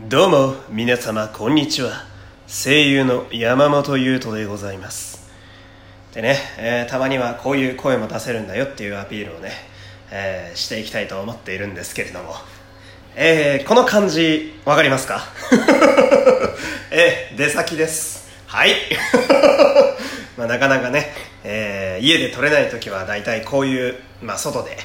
[0.00, 2.04] どうも皆様こんにちは。
[2.46, 5.26] 声優の山本優斗でございます。
[6.12, 9.52] でね、えーたまにはこういう声も出せるんだよっていうアピールをね、
[10.10, 12.34] えーしていきたいと思っているんですけれども。
[13.16, 15.22] えーこの感じわかりますか？
[16.92, 18.28] えー出先です。
[18.46, 18.74] はい。
[20.36, 21.10] まあなかなかね、
[21.42, 24.76] えー家で撮れない時は大体こういう、まあ、外で、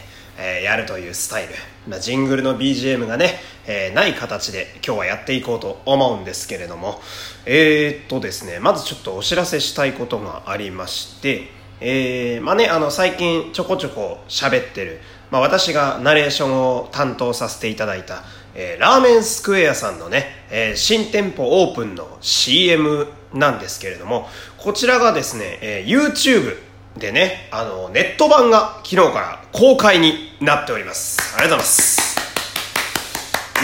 [0.41, 1.53] えやるというスタイル、
[1.87, 7.01] まあ、ジングルの BGM がね、えない形で今日はやっていこうと思うんですけれども。
[7.45, 11.49] えーっとですねまずちょっとお知らせしたいことがありまして。
[11.83, 14.99] えまあね、あの最近ちょこちょこ喋ってる、
[15.31, 18.23] まあ、私がナレーションを担当させていただいた、
[18.53, 24.29] えーラーメンスクエアさんのね、えー新店舗オープンの CM なんですけれども。
[24.57, 26.55] こちらがですね、えー YouTube
[26.97, 31.35] でねあのネット版が昨日から公開になっております。
[31.35, 32.01] ありがとうございます。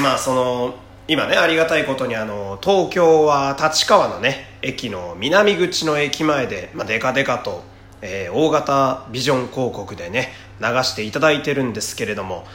[0.01, 0.75] まあその
[1.07, 7.63] 今ねありがたいことにあの東京は立川のね駅の南口の駅前で、まあ、デカデカと、
[8.01, 12.45] えー大型ビジョン広告でね流していただいてるんですけれども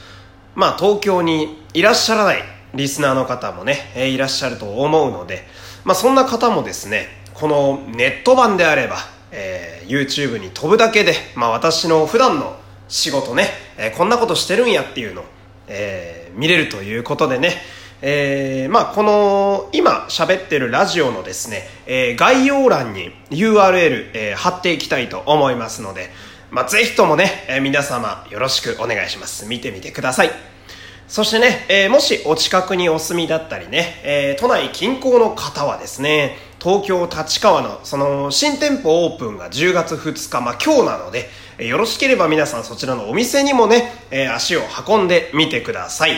[0.55, 2.42] まあ東京にいらっしゃらない
[2.75, 5.47] リスナーの方もね、えーいらっしゃると思うので
[5.84, 8.97] まあそんな方もですねこのネット版であれば、
[9.33, 12.57] えー YouTube に飛ぶだけで、まあ私の普段の
[12.89, 15.25] 仕事ね、えーこんなことしてるんやっていうのを、
[15.69, 17.57] えー見れるということでね、
[18.01, 26.11] えーまあこの今喋ってるラジオのですね、え概要欄に URL、え貼っていきたいと思いますので、
[26.51, 29.47] まあぜひともね、え皆様よろしくお願いします。
[29.47, 30.52] 見てみてください。
[31.13, 46.13] そしてね、えーもしお近くにお住みだったりね、えー都内近郊の方はですね、東京立川のその新店舗オープンが10月2日、まあ今日なので、よろしければ皆さんそちらのお店にもね、え足を運んでみてください。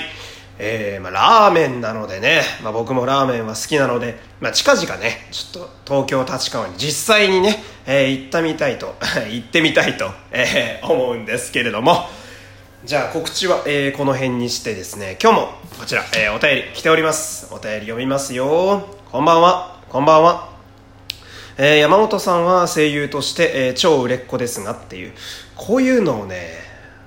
[0.61, 8.95] えまあ、ラーメンなのでね、まあ、僕もラーメンは好きなので、まあ、近々ねちょっと東京立川に実際にね、え行ってみたいと
[9.29, 12.09] 行ってみたいと、え思うんですけれども
[12.85, 15.17] じゃあ告知は、えーこの辺にしてですね。
[15.23, 15.49] 今日も
[15.81, 17.49] こちら、えーお便り来ております。
[17.51, 18.87] お便り読みますよ。
[19.11, 19.81] こんばんは。
[19.89, 20.51] こんばんは。
[21.57, 25.13] えー山本さんは声優として、えー超売れっ子ですがっていう。
[25.57, 26.51] こういうのをね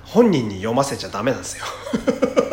[0.03, 1.65] 本人に読ませちゃダメなんですよ。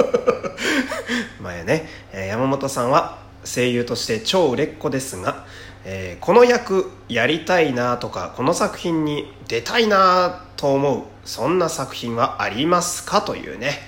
[1.40, 5.46] 前ね、えー山本さんは声優として超売れっ子ですが、
[5.86, 11.02] えこの役やりたいなとかこの作品に出たいなと思う。
[11.26, 13.20] そんな作品はありますか？
[13.20, 13.80] というね、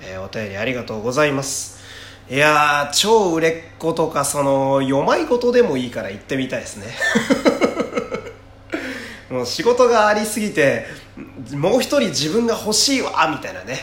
[0.00, 1.78] えーお便りありがとうございます。
[2.28, 6.86] いやー超売れっ子とかその読まい事でもいいから行ってみたいですね。
[9.30, 10.86] もう仕事がありすぎて
[11.52, 13.78] もう一人自分が欲しいわみたいなね。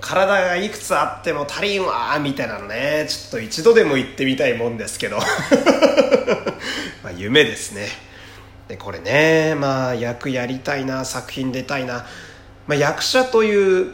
[0.00, 3.06] 体がいくつあっても足りんわみたいなのね。
[3.08, 5.18] ちょっと一度でも行ってみたいもんですけど。
[7.04, 8.07] まあ夢ですね。
[8.68, 12.06] でこれねまあ役やりたいな作品出たいな、
[12.66, 13.92] まあ、役者という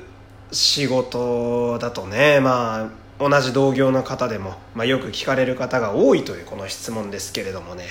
[0.52, 7.84] 仕事だとねまあ同じ同業の方でも、まあ、よく聞かれる方が多いというこの質問ですけれどもね、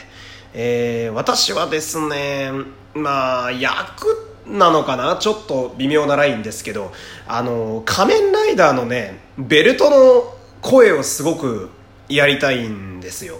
[0.53, 2.51] えー私はですね
[2.93, 4.05] まあ役
[4.45, 6.91] なのかなちょっと微妙なラインですけど
[7.27, 11.69] あの仮面ライダーのねベルトの声をすごく
[12.09, 13.39] やりたいんですよ。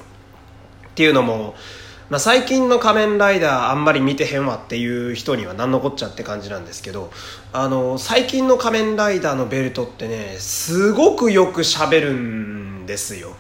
[0.88, 1.56] っていうのも、
[2.10, 7.12] まあ、最近の仮面ライダーあんまり見てへんわっていう人には何のこっちゃって感じなんですけど
[7.54, 13.36] あの最近の仮面ライダーのベルトってねすごくよく喋るんですよ。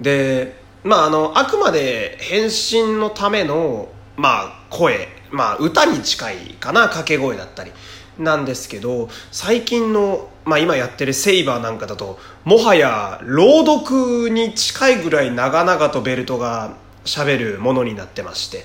[0.00, 7.72] でまああのあくまで変身のためのまあ声まあ歌に近いかな掛け声だったり。
[8.18, 18.64] なんですけど最近の、まあ、今やってるセイバーなんかだともはや朗読に近いぐらい長々とベルトが喋るものになってまして。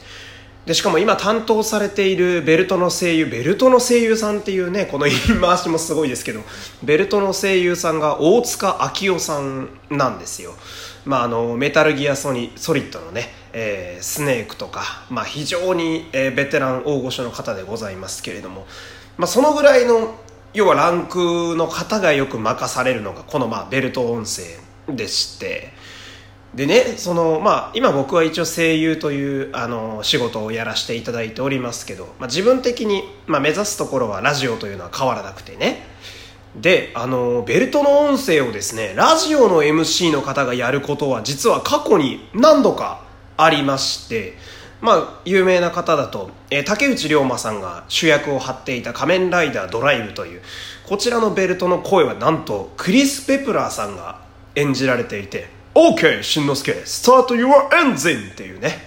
[0.65, 6.41] でしかも今担当されているベルトの声優ベルトの声優さんっていうねこの言い回しもすごいですけど
[6.83, 10.53] ベルトの声優さんが大塚明夫さんなんですよ。
[11.03, 18.67] まあ、あのメタルギアソニソリッドのね、えースネークとか、まあ、非常に、えーベテラン大御所の方でございますけれども、
[19.17, 20.15] まあ、そのぐらいの
[20.53, 24.43] 要はランクの方がよく任されるのがこの、まあ、ベルト音声
[24.93, 25.73] でして
[26.55, 35.89] でねその、まあ、今僕は一応声優というあの仕事をやらせていただいておりますけど、まあ、自分的に、まあ、目指すところはラジオというのは変わらなくてね。
[36.55, 43.05] であのベルトの音声をですねラジオの MC の方がやることは実は過去に何度か
[43.37, 44.33] ありまして
[44.81, 50.41] まあ有名な方だと、え竹内涼真さんが主役を張っていた「仮面ライダードライブ」という
[50.85, 54.19] こちらのベルトの声はなんとクリス・ペプラーさんが
[54.55, 58.79] 演じられていて OK しんのすけ Start your engine っていうね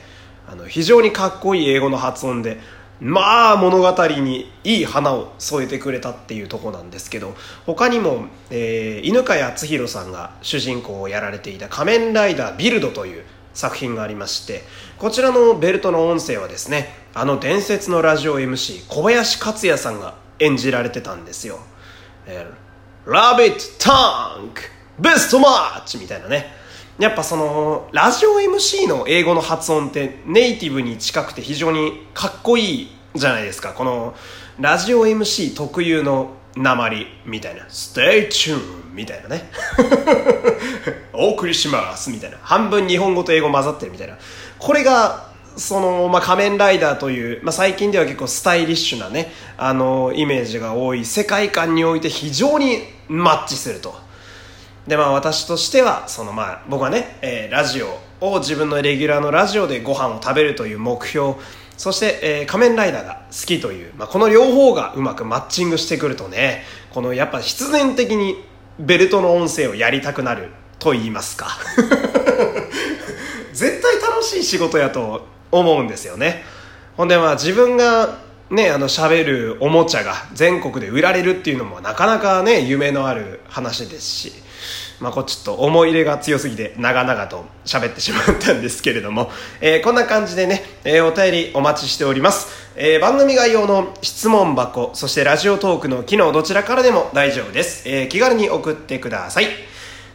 [0.46, 2.58] あの非常にかっこいい英語の発音で
[3.00, 7.34] まあ物語にいい花を添えてくれたっていうとこなんですけど
[7.66, 14.64] 他にも、えー、犬飼敦弘さんが主人公をやられていた「仮面ライダービルド」という作品がありまして
[14.98, 21.60] こちらのベルトの音声はですねあの伝説のラジオ MC 小林克也さんが演じられてたんですよ
[22.26, 24.62] 「えー、ラビットタンク
[24.98, 26.63] ベストマッチ」みたいなね。
[26.99, 33.73] やっぱそのラジオ MC の英語の発音ってネイティブに近くて非常にかっこいいじゃないですか。
[33.73, 34.14] この
[34.61, 38.61] ラジオ MC 特有の鉛みたいな「Stay tuned」
[38.94, 39.50] みたいなね。
[41.12, 42.38] お送りしますみたいな。
[42.43, 44.17] 半分日本語と英語混ざってるみたいな。
[44.58, 54.04] これがその、まあ、仮面ライダーという、まあ、最近では結構スタイリッシュなねあのイメージが多い世界観において非常にマッチすると。
[54.86, 61.34] でまあ私としてはそのまあ僕はね、えー、ラジオを自分のレギュラーのラジオでご飯を食べるという目標
[61.76, 68.36] そして、えー、仮面ライダーが好きという、まあ、この両方がうまくマッチングしてくるとねこのやっぱ必然的に
[68.78, 71.48] ベルトの音声をやりたくなると言いますか。
[73.52, 76.44] 絶対楽しい仕事やと思うんですよね。
[76.96, 78.19] ほんでまあ自分が
[78.50, 84.44] ねあの喋るおもちゃが全国で売られるっていうのもなかなかね夢のある話ですし。
[85.00, 89.31] まあ、こちょっと思い入れが強すぎて長々と喋ってしまったんですけれども、
[89.61, 99.46] えー、こんな感じでね、えー、お便りお待ちしております、えー、番組概要の質問箱そしてラジオトークの機能どちらからでも大丈夫です、え気軽に送ってください。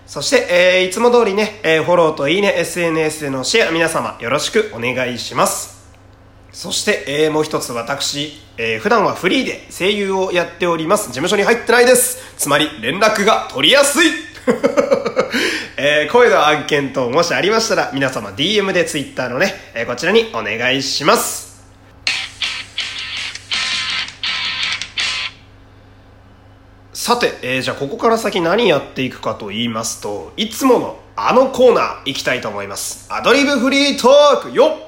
[0.06, 5.80] そして、えいつも通りね、えフォローといいね SNS でのシェア皆様よろしくお願いします。
[6.52, 11.08] そして、えー、もう一つ私、えー、普段はフリーで声優をやっております。
[11.08, 12.18] 事務所に入ってないです。
[12.38, 14.29] つまり連絡が取りやすい。
[15.78, 21.50] えー、声の案件等もしありましたら皆様 DM で Twitter のね、えー、こちらにお願いします。
[26.94, 33.08] さて、えー、じゃあここから先何やっていくかと言いますといつものあのコーナー行きたいと思います。
[33.10, 34.86] アドリブフリートークよっ！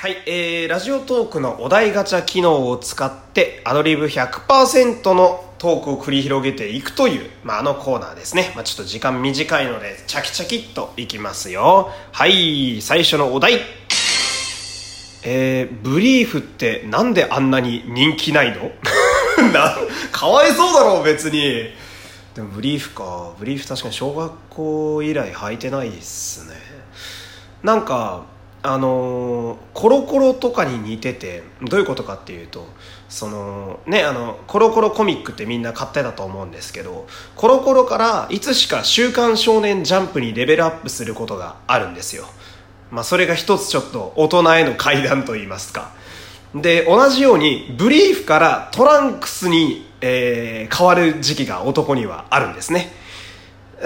[0.00, 8.52] はい、えー、ラジオトークのお題ガチャ機能を使ってアドリブ100%のトークを繰り広げていくという、まあ、あのコーナーですね。
[8.54, 11.90] まあ、ちょっと時間短いので、チャキチャキっといきますよ。
[12.12, 13.60] はい、最初のお題。
[15.24, 18.70] えー、ブリーフってなんであんなに人気ないの？
[19.52, 19.76] な、
[20.12, 21.70] かわいそうだろう、別に。
[22.34, 23.32] でもブリーフか。
[23.38, 26.54] ブリーフ確かに小学校以来履いてないっすね。
[27.64, 28.26] なんか、
[28.62, 32.66] あの、コロコロとかに似ててどういうことかっていうと
[33.08, 37.06] そのねあのコロコロコミックってみんな買ってたと思うんですけど
[37.36, 42.26] コロコロからいつしか「週刊少年ジャンプ」にレベルアップすることがあるんですよ。
[42.90, 45.90] まあそれが一つちょっと大人への階段といいますか。
[46.54, 52.92] で同じようにブリーフからトランクスに、えー、変わる時期が男にはあるんですね。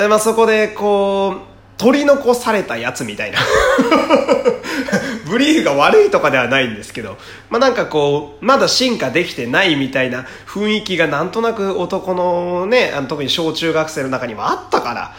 [0.08, 1.51] まあそこでこう
[1.82, 3.38] 取り残されたやつみたいな。
[5.26, 7.18] ブリーフが悪いとかではないんですけど、
[7.50, 15.14] まあ、なんかこうまだ進化できてないみたいな雰囲気がなんとなく男のねあの特に小中学生の中にはあったから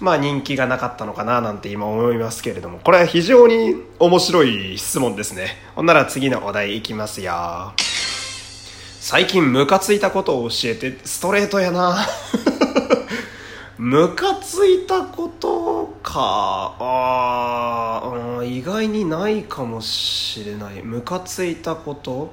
[0.00, 2.80] まあ人気がなかったのかななんて今思いますけれども。
[2.82, 5.56] これは非常に面白い質問ですね。
[5.76, 7.74] ほんなら次のお題いきますよ。
[9.00, 11.98] 最近ムカついたことを教えてストレートやな。
[13.78, 16.74] ムカついたことか。
[16.80, 20.82] あ、うん、意外にないかもしれない。
[20.82, 22.32] ムカついたこと？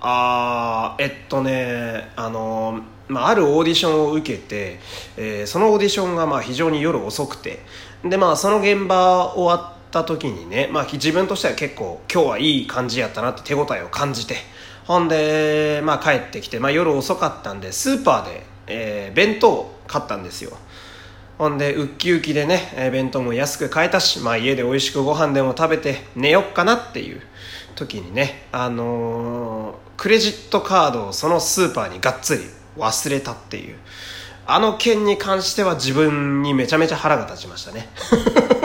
[0.00, 4.80] あえっとねあの、まあ、あるオーディションを受けて、
[5.16, 7.60] えー、そのオーディションがまあ非常に夜遅くて。
[8.04, 14.34] でまあその現場終わった時にね、まあ、自分としては結構今日はいい感じやったなって手応えを感じて。
[14.86, 20.56] ほんで、まあ、帰ってきて、まあ、夜遅かったんでスーパーで、えー、弁当買ったんですよ。
[21.38, 27.22] ほんでウッキウキでね、弁当も安く買えたし、まあ、家で美味しくご飯でも食べて寝よっかなっていう
[27.76, 32.42] 時にねあのー、クレジットカードをそのスーパーにがっつり
[32.76, 33.76] 忘れたっていう。
[34.50, 37.86] あの件に関しては自分にめちゃめちゃ腹が立ちましたね。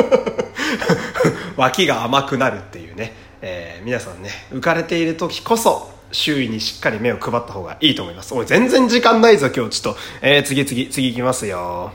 [1.57, 8.33] 脇が甘くなるっていうね、えー、皆さんね浮かれている時こそ周囲にしっかり目を配った方がいいと思います。
[8.33, 9.81] おい、全然時間ないぞ、今日。
[9.81, 11.91] ちょっと、えー、次次、次行きますよ。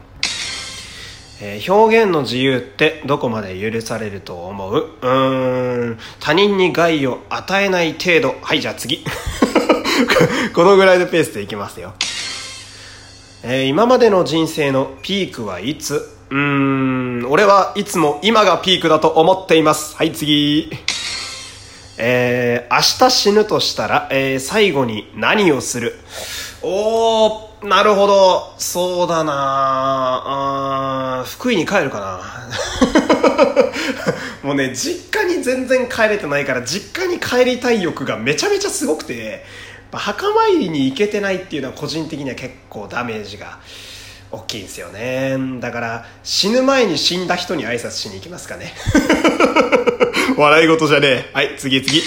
[1.41, 4.91] えー、表現の自由ってどこまで許されると思う？
[5.01, 8.35] うーん、他人に害を与えない程度。
[8.43, 9.05] はい、じゃあ次。
[10.53, 11.95] このぐらいのペースでいきますよ。
[13.45, 15.95] えー、今までの人生のピークはいつ？
[16.31, 19.97] うーん、俺はいつも今がピークだと思っています。
[19.97, 20.69] はい、次。
[21.99, 25.95] えー、明日死ぬとしたら、えー、最後に何をする？
[26.63, 28.55] おー、なるほど。
[28.59, 29.33] そうだな。
[31.21, 32.21] あ福井に帰るかな。
[34.43, 39.45] もうね、実家に全然帰れてないから、実家に帰りたい欲がめちゃめちゃすごくて、
[39.93, 43.59] 墓参りに行けてないっていうのは個人的には結構ダメージが。
[44.31, 45.37] 大きいんですよね。
[45.61, 48.75] だから、死ぬ前に死んだ人に挨拶しに行きますかね。
[50.37, 51.31] 笑い事じゃねえ。
[51.33, 52.03] はい、次次。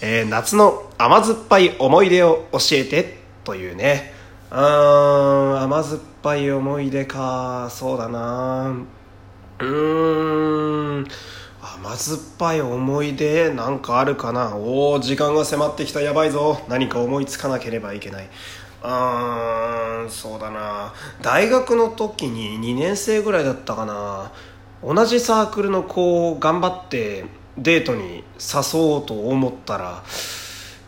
[0.00, 4.14] えー、夏の甘酸っぱい思い出を教えてというね。
[4.50, 7.68] うーん、甘酸っぱい思い出か。
[7.70, 8.74] そうだな
[9.60, 11.08] うーん。
[11.60, 18.28] 甘酸っぱい思い出なんかあるかなおお時間が迫ってきたやばいぞ何か思いつかなければいけない
[18.82, 20.94] うーそうだな。
[21.22, 24.32] 大学の時に2年生ぐらいだったかな。
[24.82, 27.24] 同じサークルの子を頑張って
[27.56, 30.04] デートに誘おうと思ったら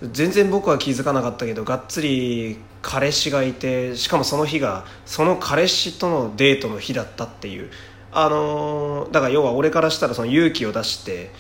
[0.01, 7.71] 全然僕は気づかなかったけどがっつり彼氏がいてしかもその日がその彼氏とのデートの日だったっていう。
[8.13, 11.31] あのー、だから要は俺からしたらその勇気を出して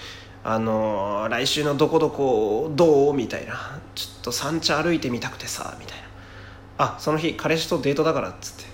[0.44, 3.14] あのー、来週のどこどこどう？
[3.14, 3.80] みたいな。
[3.94, 6.09] ちょっと三茶歩いてみたくてさみたいな。
[6.80, 8.70] あその日彼氏とデートだからっつって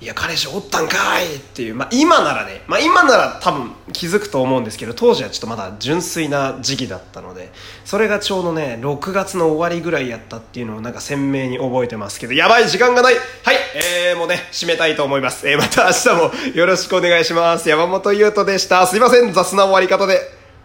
[0.00, 7.52] いや彼氏おったんかいっていう、まあ、今ならね、まあ、今なら多分気づくと思うんですけど当時はちょっとまだ純粋な時期だったので。
[7.84, 12.32] それがちょうどね6月の終わりぐらいやったっていうのをなんか鮮明に覚えてますけど。
[12.32, 13.14] やばい時間がない。
[13.14, 13.56] はい。
[13.76, 17.68] えー、もうね締めたいと思います、えー、また明日もよろしくお願いします。
[17.68, 18.86] 山本優斗でした。
[18.86, 19.32] すいません。
[19.32, 20.43] 雑な終わり方で。